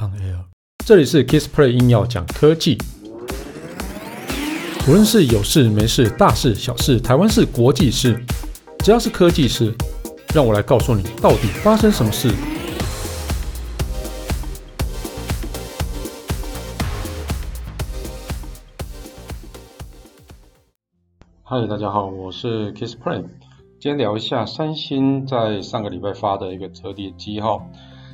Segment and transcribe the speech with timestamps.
[0.00, 0.46] On Air，
[0.86, 2.78] 这里是 Kissplay 硬要讲科技，
[4.88, 8.18] 无论是有事没事、大事小事、台湾事、国际事，
[8.78, 9.74] 只要是科技事，
[10.34, 12.30] 让我来告诉你到底发生什么事。
[21.42, 23.20] 嗨，大家好，我是 Kissplay，
[23.78, 27.60] 今天聊一下三星在上个礼拜发的一个折叠机哈。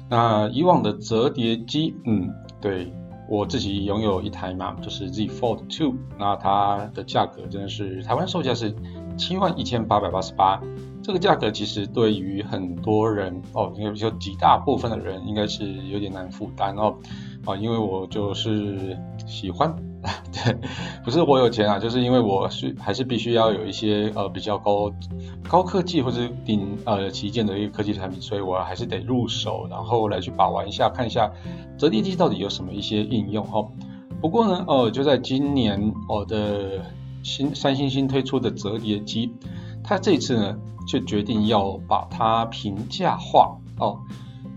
[0.09, 2.30] 那以往的折叠机，嗯，
[2.61, 2.93] 对，
[3.29, 8.74] 我自己拥有一台嘛，就是 Z Fold 2，那它的价格真的是台湾售价是
[9.16, 10.61] 七万一千八百八十八，
[11.02, 16.97] 这个价格其实对于很多人哦，应该说极大部分的人应该是有点难负担哦，
[17.45, 19.75] 啊，因为我就是喜欢。
[20.33, 20.56] 对，
[21.05, 24.92] 不是我有钱啊，就是因为我是还是必须要有一些呃比较高
[25.48, 31.30] 高科技或者顶呃旗舰的一个科技产品，所以我还是得入手，然后来去把玩一下，看一下
[31.77, 33.70] 折叠机到底有什么一些应用哦。
[34.20, 36.84] 不过呢，哦、呃，就在今年我、的
[37.22, 39.33] 新三星新推出的折叠机，
[39.84, 43.98] 它这次呢就决定要把它平价化哦。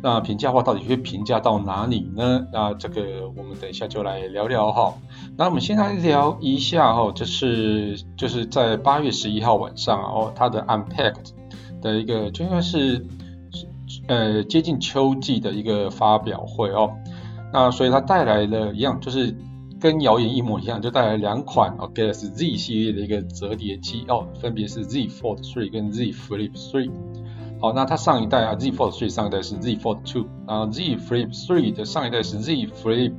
[0.02, 2.48] 那平价化到底会平价到哪里呢？
[2.54, 4.94] 那这个我们等一下就来聊聊哈。
[5.38, 11.32] 那我们先来聊一下哈，就是就是在八月十一号晚上哦，它的 Unpacked
[11.82, 13.06] 的一个就应该是
[14.08, 16.94] 呃接近秋季的一个发表会哦。
[17.52, 19.36] 那所以它带来了一样，就是
[19.82, 26.92] 跟谣言一模一样，就带来两款哦 Galaxy Z 系列的一个折叠机哦，分别是 Z Fold 3跟 Z Flip Three。
[27.62, 33.12] 好，那它上一代啊，Z Fold 3上一代是 Z Fold 2，然后 Z Flip 3的上一代是 Z Flip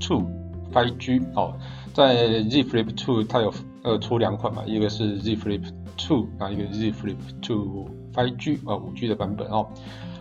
[0.00, 0.26] 2
[0.72, 1.22] 5G。
[1.34, 1.52] 哦，
[1.92, 5.62] 在 Z Flip 2它有呃出两款嘛，一个是 Z Flip
[5.98, 9.66] 2，然后一个 Z Flip 2 5G 啊，五 G 的版本哦。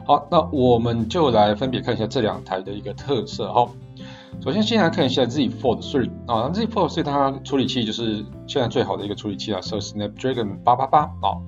[0.05, 3.69] 好，那我们就来分别看一下这两台的一个特色哈。
[4.43, 11.39] 首先先来看一下 Z Fold 3啊，Z Fold 3它处理器就是现在最好的一个处理器啊，是 Snapdragon 888啊。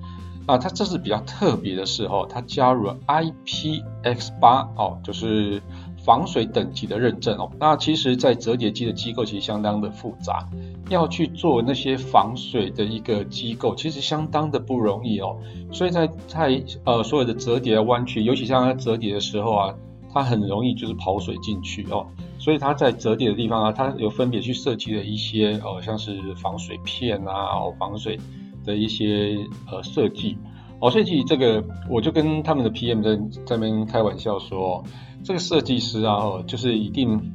[0.46, 5.62] 啊，它这是比较特别的是哦，它加入了 IPX8 哦，就是
[6.04, 7.50] 防水等级的认证哦。
[7.58, 10.46] 那其实，在折叠机的机构其实相当的复杂，
[10.90, 15.38] 要去做那些防水的一个机构，其实相当的不容易哦。
[15.72, 19.74] 所以在在呃所有的折叠弯曲，尤其像它折叠的时候啊，
[20.12, 22.06] 它很容易就是跑水进去哦。
[22.38, 28.20] 所以它在折叠的地方啊，它有分别去设计了一些哦，像是防水片啊，哦防水。
[28.64, 29.36] 的一些
[29.70, 30.36] 呃设计，
[30.80, 34.82] 哦，设计这个我就跟他们的 PM 在在那边开玩笑说，
[35.22, 37.32] 这个设计师啊，哦，就是一定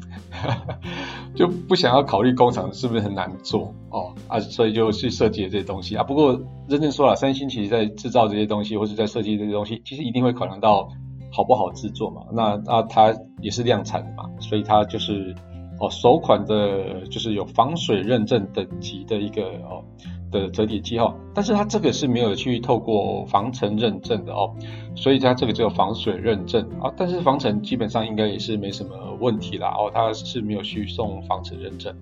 [1.36, 6.04] 就不想要考虑工厂是不是很难做哦啊，所以就去设计了这些东西啊。
[6.04, 10.90] 不过认真说了，三星其实在制造这些东西或者在设计这些东西，其实一定会考量到
[11.32, 12.22] 好不好制作嘛。
[12.34, 15.34] 那那它也是量产的嘛，所以它就是
[15.80, 19.84] 哦首款的，就是有防水认证等级的一个哦。
[20.32, 24.54] 的折叠机哦，但是它这个是没有去透过防尘认证的哦，
[24.96, 31.96] 所以它这个只有防水认证啊，但是防尘基本上应该也是没什么问题啦哦，它是没有去送防尘认证。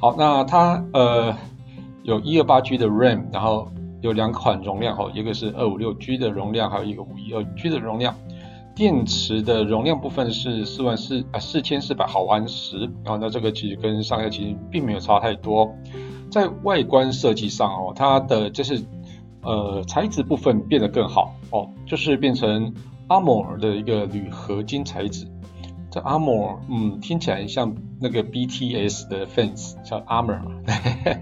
[0.00, 1.36] 好，那它呃
[2.02, 3.68] 有一二八 G 的 RAM，然后
[4.00, 8.14] 有两款容量哦，一个是二五六 G 的容量，还有一个五一二 G 的容量。
[8.76, 15.68] 电池的容量部分是四万四啊四千四百毫安时，然后那这个其实跟上一代其实并没有差太多。
[16.30, 18.82] 在外观设计上哦，它的就是
[19.42, 22.74] 呃材质部分变得更好哦，就是变成
[23.08, 25.26] Armor 的一个铝合金材质。
[25.90, 30.52] 这 Armor 嗯听起来像那个 BTS 的 fans 叫 Armor 嘛，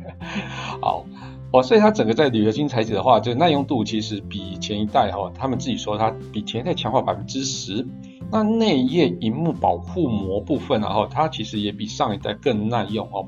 [0.83, 1.05] 好
[1.53, 7.87] 哦，所以它整个在铝合金材质的话，就耐用度其实比前一代哈，他们自己说它比前一代强化百分之十。
[8.33, 13.25] 那内页萤幕保护膜部分然后它其实也比上一代更耐用哦。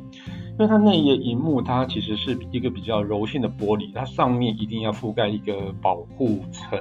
[0.59, 6.77] 因为它内页萤幕，它其实是一个比较柔性的玻璃，它上面一定要覆盖一个保护层。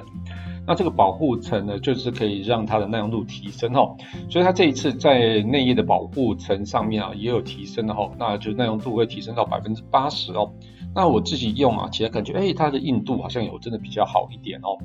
[0.66, 3.96] 那这个保护层呢，就是可以让它的耐用度提升哦。
[4.28, 8.10] 所以它这一次在内页的保护层上面啊，也有提升的哦。
[8.18, 10.52] 那就耐用度会提升到百分之八十哦。
[10.92, 14.76] 那我自己用啊，其实感觉哎，它的硬度好像有真的比较好一点哦。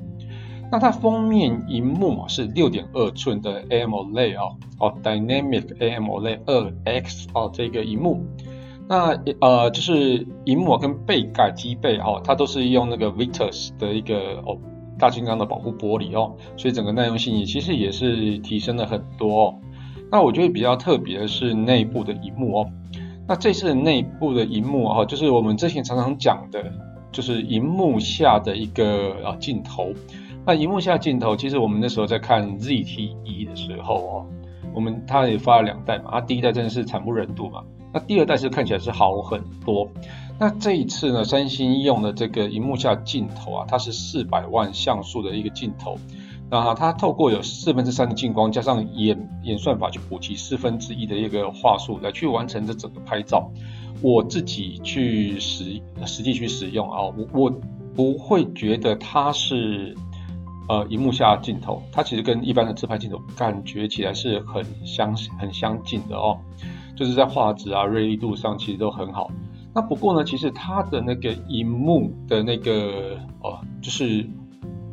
[0.70, 8.24] 那它封面萤幕是六点二寸的 AMOLED 哦，哦 Dynamic AMOLED 二 X 哦，这个萤幕。
[8.86, 14.58] 那呃，就是萤幕跟背盖机背哦，它都是用那个 Victus 的一个哦
[14.98, 19.54] 大金刚的保护玻璃哦，所以整个耐用性也其实也是提升了很多哦。
[20.10, 22.70] 那我觉得比较特别的是内部的萤幕哦。
[23.26, 26.62] 那这次内部的萤幕哦，就是我们之前常常讲的，
[27.10, 29.92] 就是萤幕下的一个啊镜头。
[30.46, 34.26] 那萤幕下镜头，其实我们那时候在看 ZTE 的时候哦。
[34.74, 37.62] 我们它也发了两代嘛，它第一代真的是惨不忍睹嘛，
[37.94, 39.88] 那第二代是看起来是好很多。
[40.38, 45.96] 那这一次呢，三星用的这个荧幕下镜头啊，它是四百万像素的一个镜头，
[46.50, 53.48] 那它透过有四分之三的进光，加上演演算法去补齐四分之一的一个画素，来去完成这整个拍照。
[54.02, 57.50] 我自己去实实际去使用啊，我我
[57.94, 59.96] 不会觉得它是。
[60.66, 66.38] 呃，荧幕下镜头，它其实跟一般的自拍镜头感觉起来是很相很相近的哦，
[66.94, 69.30] 就是在画质啊、锐利度上其实都很好。
[69.74, 74.28] 那不过呢，其实它的那个荧幕的那个哦，就是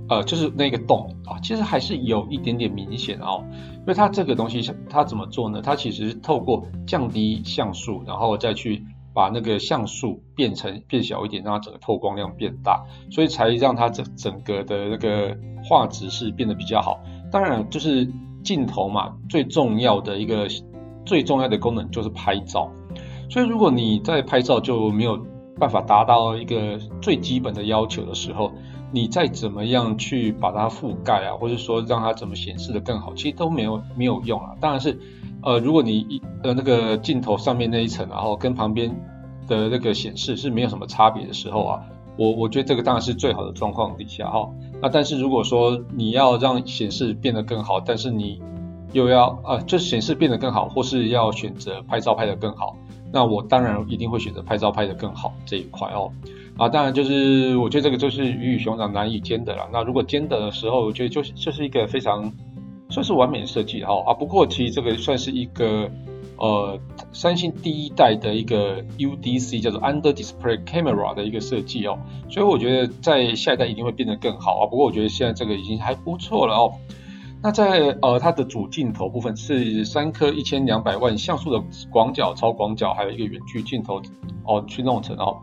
[0.10, 3.44] 呃，就是那个洞啊，其实还是有一点点明显哦。
[3.80, 5.62] 因为它这个东西它怎么做呢？
[5.62, 8.84] 它其实是透过降低像素，然后再去。
[9.14, 16.98] 把那个像素变成变小一点，让它整个透光量变大，所以才让它整整个的那个画质是变得比较好。
[17.30, 18.10] 当然，就是
[18.42, 20.48] 镜头嘛，最重要的一个
[21.06, 22.72] 最重要的功能就是拍照。
[23.30, 25.20] 所以，如果你在拍照就没有
[25.60, 28.52] 办法达到一个最基本的要求的时候，
[28.92, 34.56] 你再怎么样去把它覆盖啊，或者说让它怎么显示得更好，其实都没有没有用啊。
[34.60, 35.00] 当然是。
[35.44, 38.88] 呃，如果你一呃那个镜头上面那一层，然后跟旁边
[39.48, 41.82] 的那个显示是没有什么差别的时候啊，
[42.16, 44.48] 我我觉得这个当然是最好的状况底下哈。
[44.80, 48.40] 那但是如果说你要让显示变得更好，但是你
[48.94, 52.76] 又要呃就显示变得更好，或是要选择拍照拍得更好，
[53.12, 56.12] 那我当然一定会选择拍照拍得更好这一块哦。
[56.58, 59.70] 啊，当然就是我觉得这个就是鱼与熊掌难以兼得了。
[59.72, 62.32] 那如果兼得的时候，我觉得就是就是一个非常。
[62.94, 65.90] 算是完美的设计哈啊，不过其实这个算是一个
[66.36, 66.78] 呃
[67.14, 71.98] 三星第一代的一个 UDC 叫做 Under Display Camera 的一个设计哦，
[72.30, 74.68] 所以我觉得在下一代一定会变得更好啊。
[74.70, 76.74] 不过我觉得现在这个已经还不错了哦。
[77.44, 84.02] 那在呃它的主镜头部分是三颗一千两百万像素的广角、超广角，还有一个远距镜头
[84.46, 85.38] 哦去弄成哦。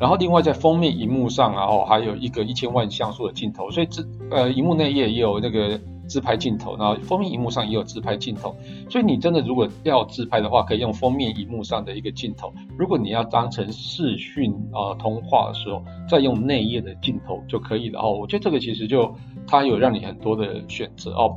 [0.00, 5.80] 然后另外在封面荧幕上，然后还有一个一千万像素的镜头，所以这呃荧幕内页也有那个。
[6.06, 8.54] 自拍镜头，然后封面荧幕上也有自拍镜头，
[8.90, 12.52] 所以你真的如果要自拍的话，可以用封面荧幕上的一个镜头。
[12.76, 18.12] 如果你要当成视讯、呃、通话的时候，再用内页的镜头就可以了哦。
[18.12, 19.16] 我觉得这个其实就
[19.46, 21.36] 它有让你很多的选择哦。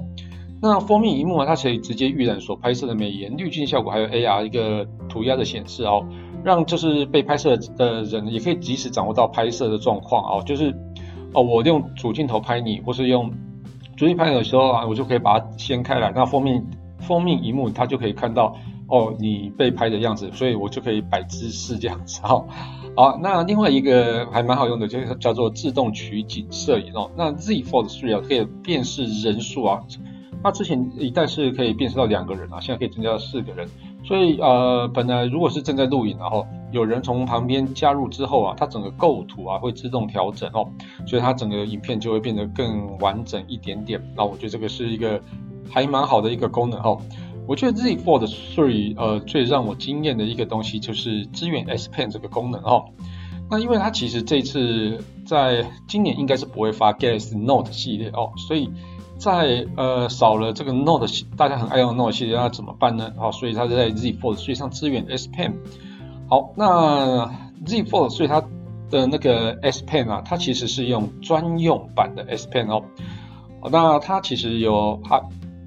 [0.62, 6.06] 那封面荧幕啊，它可以直接预览所拍摄的美颜、滤镜效果，还有 AR 一个涂鸦的显示哦，
[6.44, 10.44] 让就是被拍摄的人也可以及时掌握到拍摄的状况哦。
[10.46, 10.74] 就是
[11.34, 13.32] 哦，我用主镜头拍你，或是用。
[13.96, 16.64] 主机拍你的时候啊，我就可以把它掀开来，那封面
[17.00, 18.56] 封面萤幕它就可以看到
[18.88, 22.22] 哦，你被拍的样子，所以我就可以摆姿势这样子。
[22.26, 22.46] 哦，
[22.96, 27.12] 好，那另外一个还蛮好用的，就是叫做自动取景摄影哦。
[27.16, 29.84] 那 Z Fold 3啊，可以辨识人数啊，
[30.42, 33.68] 它之前一代是可以辨识到两个人啊，现在可以增加到四个人。
[34.06, 40.66] 所以呃，本来如果是正在录影，然后有人从旁边加入之后啊，它整个构图啊会自动调整哦，
[41.06, 44.02] 所以它整个影片就会变得更完整一点点。
[44.16, 45.22] 那我觉得这个是一个
[45.70, 47.02] 还蛮好的一个功能哦。
[47.48, 52.86] 我觉得 Z Fold 3呃最让我惊艳的一个东西就是支援 S Pen 这个功能哦。
[53.50, 58.70] 那因为它其实这次在今年应该是不会发 Galaxy Note 系列哦，所以。
[59.20, 63.12] 在呃少了这个 Note 系，大家很爱用 Note 系列，那怎么办呢？
[63.18, 65.56] 好，所以它是在 Z Fold 3上支援 S Pen。
[66.30, 67.26] 好，那
[67.66, 68.44] Z Fold 3它
[68.92, 72.84] 的那个 S Pen 啊，它其实是用专用版的 S Pen 哦。
[73.72, 75.20] 那它其实有它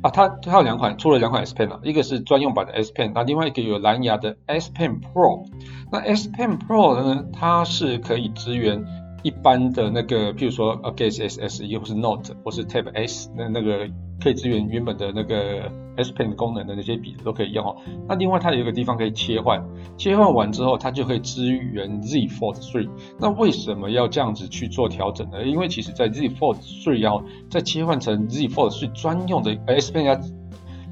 [0.02, 5.45] 啊，它它有两款，出了两款 S Pen 啊，一个是专用版的 S Pen，那另外一个有蓝牙的 S Pen Pro。
[5.92, 8.85] 那 S Pen Pro 呢，它是可以支援。
[9.23, 13.87] 一般的那个，譬如说呃 g a s e S S，又或是 Note 或是 Tab S，那那个
[14.22, 17.76] 可以支援原本的那个 S Pen 功能的那些笔都可以用哦。
[18.08, 19.62] 那另外它有一个地方可以切换，
[19.96, 22.88] 切换完之后它就可以支援 Z Fold 3。
[23.18, 25.44] 那为什么要这样子去做调整呢？
[25.44, 30.20] 因为其实在 Z Fold 3要再切换成 Z Fold 3专用的 S Pen 呀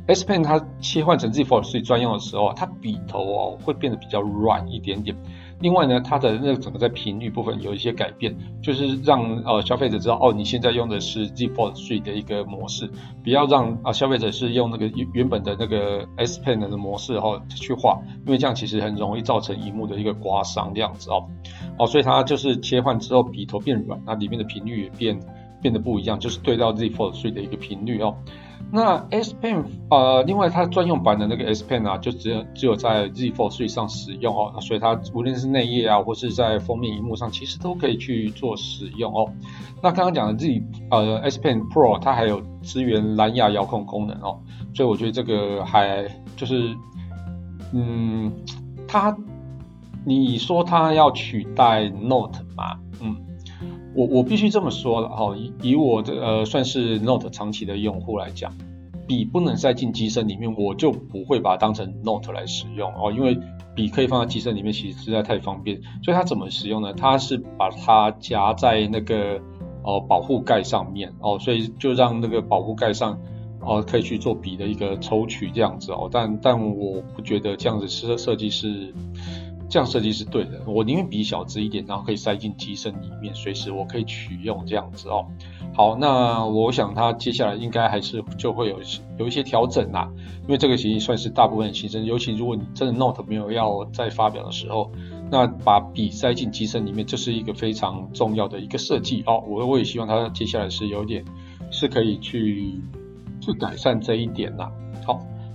[0.06, 5.16] ，S Pen 它切换成 Z Fold 3专用的时候啊，它笔头哦会变得比较软一点点。
[5.61, 12.88] 另外呢，它的那个整个在频率部分有一些改变，就是让呃消费者知道哦，你现在用的是 Z Fold 3的一个模式，
[13.25, 21.27] 不要让啊、呃、消费者是用那个原原本的那个 S Pen 的模式后去画，因为这样其实很容易造成荧幕的一个刮伤这样子哦。
[21.79, 25.19] 哦，所以它就是切换之后笔头变软，那里面的频率也变
[25.61, 28.15] 变得不一样，就是对到 Z Fold 3的一个频率哦。
[28.70, 39.32] 那 S Pen 呃，另外它专用版的那个 S Pen 啊，就只有只有在 Z Fold 3上使用哦，所以它无论是内页啊，或是在封面荧幕上，其实都可以去做使用哦。
[39.82, 44.38] 那刚刚讲的 Z 呃 S Pen Pro，它还有支援蓝牙遥控功能哦，
[44.75, 46.06] 所以我觉得这个还
[46.37, 46.75] 就是，
[47.72, 48.30] 嗯，
[48.87, 49.16] 它
[50.04, 52.78] 你说它要取代 Note 吗？
[53.99, 58.57] 我我必须这么说了哈，以以我的呃算是 Note 长期的用户来讲，
[59.09, 63.37] 笔不能塞进机身里面，我就不会把它当成 Note 来使用哦，因为
[63.75, 65.81] 笔可以放在机身里面，其实实在太方便。
[66.05, 66.93] 所以它怎么使用呢？
[66.93, 69.40] 它是把它夹在那个
[69.83, 73.19] 哦保护盖上面哦，所以就让那个保护盖上
[73.61, 78.95] 哦可以去做笔的一个抽取这样子哦，但但我不觉得这样子设设计是。
[79.68, 85.26] 这样设计是对的，我宁愿笔小只一点，然后可以塞进机身里面，随时我可以取用这样子哦。
[85.75, 88.80] 好，那我想它接下来应该还是就会有
[89.18, 90.10] 有一些调整啦，
[90.44, 94.90] 因为这个其实算是大部分新生，尤其如果你真的 Note 没有要再发表的时候，
[95.30, 99.44] 那把笔塞进机身里面，这是一个非常重要的一个设计哦。
[99.46, 101.25] 我我也希望它接下来是有点
[101.70, 102.80] 是可以去
[103.40, 104.72] 去改善这一点啦。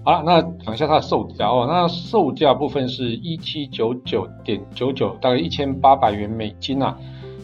[0.04, 0.12] 好。
[0.12, 1.66] 了，那讲一下它的售价哦。
[1.68, 6.98] 那售价部分是一七九九点九九，大概一千八百元美金啊。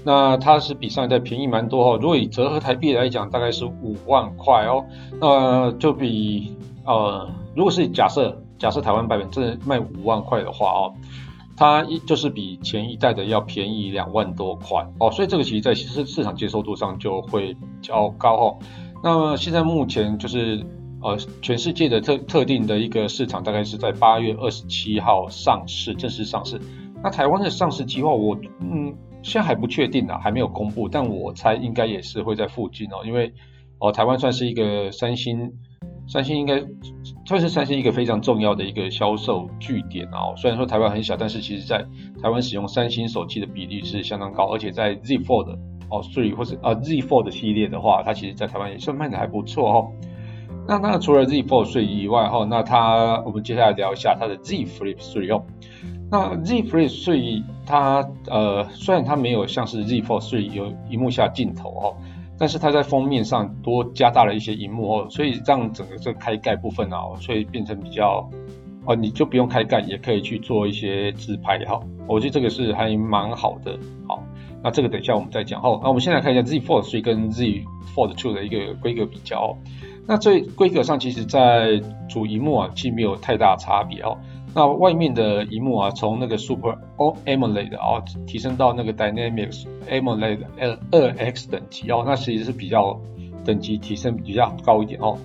[0.04, 2.00] 那它是比上一代便宜蛮多哦。
[2.02, 4.86] 如果以折合台币来讲，大概是五万块哦。
[5.20, 10.94] 那就比呃，如果是假设假设台湾版本真的卖五万块的话哦，
[11.56, 15.12] 它一就是比前一代的要便宜两万多块哦。
[15.12, 18.58] 所以这个其实在市市场接受度上就会比较高哦。
[19.04, 20.66] 那么现在目前就是。
[21.02, 26.60] 呃，全世界的特特定的一个市场大概是在八月二十七号上市，正式上市。
[27.04, 33.34] 那台湾的上市计划，我嗯现在还不确定啊，还没有公布，但我猜应该也是会在附近哦，因为
[33.82, 35.54] 哦、台湾算是一个三星，
[36.06, 36.62] 三星应该
[37.26, 40.34] 算是三星一个非常重要的一个销售据点哦。
[40.36, 41.86] 虽然说台湾很小，但是其实在
[42.22, 45.58] 台湾使用三星手机的比例是相当高，而且在 Z Fold
[45.90, 49.92] 哦，Three 或是啊、呃、Z Fold 系列的话，它其实在台湾也算卖的还不错哦。
[50.70, 55.44] 那那除了 Z Fold 3以外哈，那它我们接下来聊一下它的 Z Flip 3哦。
[56.12, 61.98] 那 Z Flip 3它呃虽然它没有像是 Z Fold 3有荧幕下镜头哦，
[62.38, 68.30] 但是它在封面上多加大了一些荧幕哦，所以让整个这开盖部分啊，所以变成比较
[68.86, 71.80] 哦，你就不用开盖也可以去做一些自拍哈。
[72.08, 73.76] 我觉得这个是还蛮好的。
[74.08, 74.22] 好，
[74.64, 75.80] 那这个等一下我们再讲哦。
[75.82, 79.58] 那我们先来看一下 Z Fold 3跟 Z Fold 2的一个规格比较。
[80.10, 84.18] 那这规格上，其实，在主荧幕啊，既没有太大差别哦。
[84.56, 90.40] 那外面的荧幕啊，从那个 Super AMOLED 哦，提升到那个 Dynamic AMOLED
[90.90, 93.00] 二 X 等级哦，那其实是比较
[93.46, 95.16] 等级提升比较高一点哦。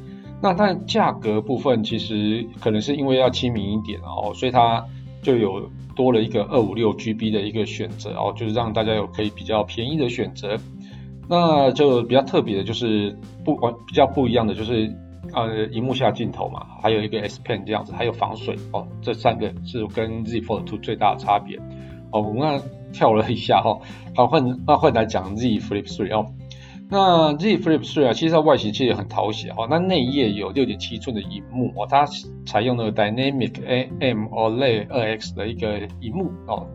[0.43, 4.85] 那但价格部分，其实可能是因为要亲民一点哦，所以它
[5.23, 10.59] 就有多了一个二五六 GB 的一个选择哦，就是让大家有可以比较便宜的选择。
[11.29, 14.95] 那就比较特别的就是不完比较不一样的就是
[15.33, 21.57] 呃荧幕下镜头嘛，还有一个 S Pen 这样子，还有防水哦，这三个是跟 Z Fold 2最大的差别
[22.13, 22.21] 哦。
[22.21, 22.63] 我们刚刚
[22.93, 23.79] 跳了一下哈，
[24.15, 26.27] 好换那换来讲 Z Flip 3哦。
[26.91, 29.67] 那 Z Flip 3啊，其实它外形其实很讨喜哦。
[29.71, 32.07] 那内页有六点七寸的荧幕哦，它
[32.45, 33.53] 采用了 Dynamic
[33.99, 36.67] AMOLED 二 X 的一个荧幕哦。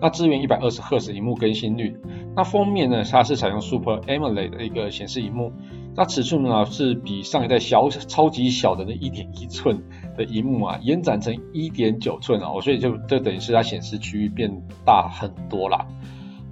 [0.00, 1.96] 那支援一百二十赫兹萤幕更新率。
[2.36, 5.52] 那封面呢，它是采用 Super AMOLED 的一个显示荧幕。
[5.96, 9.80] 那尺寸呢是比上一代小超级小的那一点一寸
[10.16, 14.50] 的萤幕啊，延展成一点九寸哦，所以就就等于是它显示区域变
[14.84, 15.86] 大很多啦。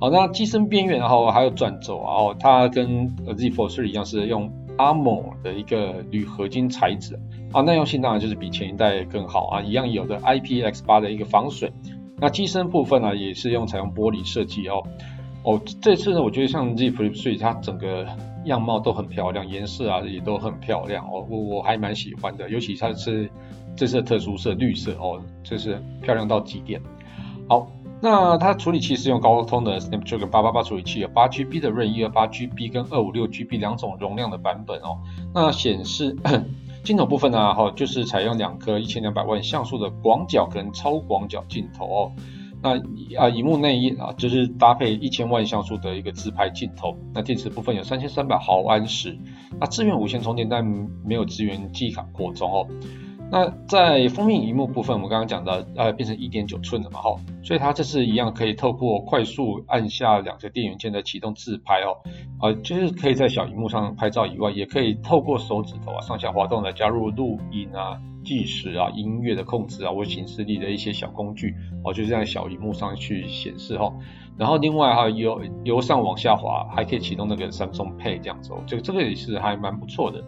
[0.00, 4.48] 好，那机身边缘然后还有转轴啊，哦，它跟 Z Fold 3一样是用
[4.78, 7.18] ARMOR 的一个铝合金材质
[7.52, 11.72] 啊，耐用性当然就是比前一代更好啊，一样有的 IPX8 的一个防水。
[12.22, 14.80] 那机身部分呢、也是用采用玻璃设计哦。
[15.42, 18.06] 哦，这次呢，我觉得像 Z Flip 3它整个
[18.44, 21.26] 样貌都很漂亮，颜色啊也都很漂亮哦。
[21.28, 23.28] 我我还蛮喜欢的，尤其它是
[23.74, 26.80] 这次的特殊色绿色哦，这是漂亮到极点。
[27.48, 27.66] 好，
[28.00, 34.96] 那它处理器是用高通的 Snapdragon 888处理器，有八 GB 的 RAM，一二八 GB 跟二五六 GB 两种容量的版本哦。
[35.34, 36.16] 那显示。
[36.84, 42.12] 镜头部分呢、哈，就是采用两颗一千两百万像素的广角跟超广角镜头哦。
[42.62, 42.78] 那
[43.18, 46.96] 啊，荧幕内页啊，就是搭配一千万像素的一个自拍镜头。
[47.12, 49.18] 那电池部分有三千三百毫安时，
[49.60, 50.64] 那支援无线充电，但
[51.04, 52.66] 没有支援记忆卡扩充哦。
[53.32, 61.96] 那在封面荧幕部分，我们刚刚讲到，呃，变成一点九寸的嘛，哈，所以它这是一样可以透过快速按下两个电源键的启动自拍哦，
[62.42, 73.90] 呃，就是可以在小荧幕上拍照以外，也可以透过手指头啊上下滑动来加入录音啊、计时啊、音乐的控制啊或行事历的一些小工具哦，就是在小荧幕上去显示哈。
[74.36, 80.22] 然后另外哈由由上往下滑，还可以启动那个 Samsung Pay 这样子哦，这个这个也是还蛮不错的。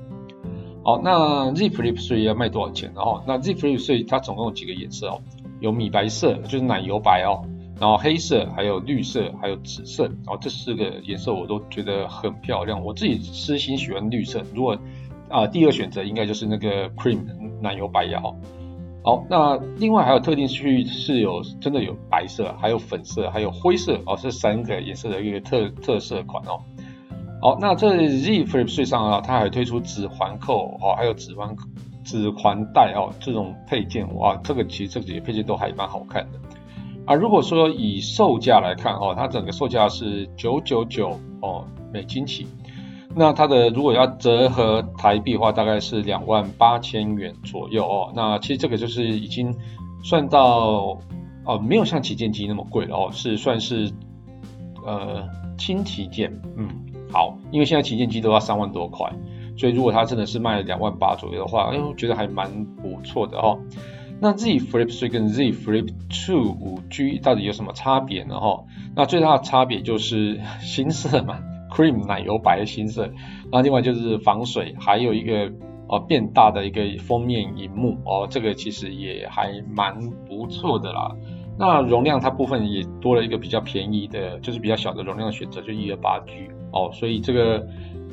[0.84, 2.92] 好，那 Z Flip 3要卖多少钱？
[2.94, 5.18] 然后，那 Z Flip 3它总共有几个颜色哦？
[5.60, 7.40] 有米白色，就是奶油白哦，
[7.80, 10.04] 然后黑色，还有绿色，还有紫色。
[10.04, 12.84] 然后，这四个颜色我都觉得很漂亮。
[12.84, 14.42] 我自己私心喜欢绿色。
[14.54, 14.78] 如果
[15.30, 17.20] 啊、第二选择应该就是那个 Cream
[17.62, 18.20] 奶油白呀。
[19.02, 26.60] 好，那另外还有特定区域是有真的有白色，还有粉色，还有灰色哦，这三个颜色的一个特特色款哦。
[27.44, 31.54] 好，那这 Z Flip 3上啊，它还推出指环扣哦，还有指环
[32.02, 36.38] 指环带哦，这种配件哇，这个其实这几个配件都还蛮好看的
[37.04, 37.14] 啊。
[37.14, 42.46] 如果说以售价来看哦，它整个售价是九九九哦美金起，
[43.14, 48.10] 那它的如果要折合台币的话，大概是两万八千元左右哦。
[48.16, 49.54] 那其实这个就是已经
[50.02, 50.98] 算到
[51.44, 53.92] 哦，没有像旗舰机那么贵了哦，是算是
[54.86, 56.70] 呃轻旗舰，嗯。
[57.14, 59.08] 好，因为现在旗舰机都要三万多块，
[59.56, 63.60] 所以如果它真的是卖两万八左右的话，哎，我觉得还蛮不错的哦。
[64.20, 68.40] 那 Z Flip 3跟 Z Flip 2 5G 到底有什么差别呢？
[68.40, 68.64] 哈，
[68.96, 71.38] 那最大的差别就是 新色嘛
[71.70, 73.08] ，cream 奶油白的新色。
[73.52, 75.52] 那另外就是防水，还有一个
[75.88, 81.14] 哦变大的一个封面萤幕哦，这个其实也还蛮不错的啦。
[81.56, 87.66] 那容量它部分也多了一个比较便宜的，就是比较小的容量选择，就一二八 G 哦，所以这个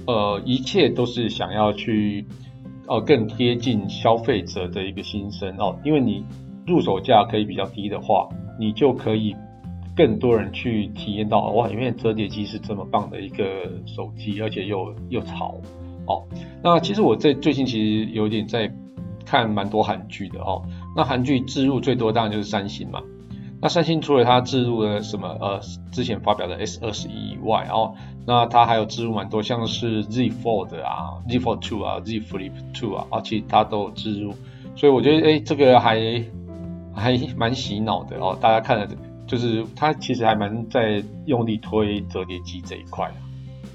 [0.06, 2.26] 呃一切都是想要去
[2.88, 6.24] 呃更贴近消费者的一个心声哦，因为你
[6.68, 8.30] 入手价可以比较低的话，
[8.60, 9.36] 你就可以
[9.96, 13.46] 更多人去体验到哇，因为折叠机是这么棒的一个
[13.88, 15.60] 手机，而且又又潮
[16.06, 16.24] 哦。
[16.64, 18.72] 那其实我在最近其实有点在
[19.26, 20.62] 看蛮多韩剧的哦，
[20.96, 23.02] 那韩剧置入最多当然就是三星嘛。
[23.62, 25.60] 那三星除了它置入了什么呃
[25.92, 27.94] 之前发表的 S 二十一以外，哦，
[28.26, 34.34] 那它还有置入蛮多，像是 Z Fold 啊、Z Fold Two 啊、Z Flip Two 啊，啊，其实它都有置入，
[34.76, 36.24] 所以我觉得哎，这个还
[36.96, 38.36] 还蛮洗脑的哦。
[38.42, 38.88] 大家看了
[39.28, 43.12] 就是它其实还蛮在用力推折叠机这一块。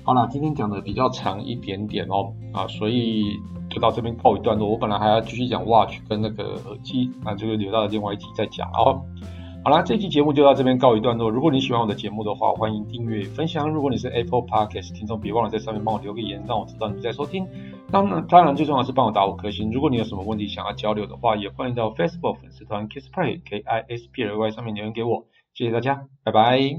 [0.03, 3.25] 好啦，今天讲的比较长一点点哦，啊，所以
[3.71, 4.69] 就到这边告一段落。
[4.69, 9.01] 我本来还要继续讲 Watch 跟那个耳机，那就留到另外一集再讲哦。
[9.67, 11.29] 好啦，这期节目就到这边告一段落。
[11.29, 13.69] 如果你喜欢我的节目的话，欢迎订阅、分享。
[13.69, 17.45] 如果你是 Apple Podcast 听众，别忘了在上面帮我留个言，让我知道你在收听。
[17.91, 19.73] 当然，当然最重要是帮我打五颗星。
[19.73, 25.25] 如果你有什么问题想要交流的话，也欢迎到 Facebook 粉丝团 KissPlay K I S P L Y 上面留言给我。
[25.53, 26.71] 谢谢大家，拜拜。